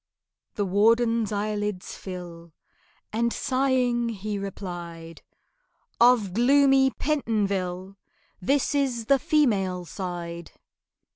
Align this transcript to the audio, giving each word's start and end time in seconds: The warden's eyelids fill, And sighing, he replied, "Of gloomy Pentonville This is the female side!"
The 0.55 0.65
warden's 0.65 1.31
eyelids 1.31 1.95
fill, 1.95 2.53
And 3.13 3.31
sighing, 3.31 4.09
he 4.09 4.39
replied, 4.39 5.21
"Of 5.99 6.33
gloomy 6.33 6.89
Pentonville 6.89 7.97
This 8.41 8.73
is 8.73 9.05
the 9.05 9.19
female 9.19 9.85
side!" 9.85 10.53